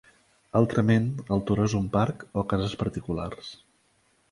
[0.59, 1.05] Altrament,
[1.35, 3.55] el turó és un parc o cases particulars.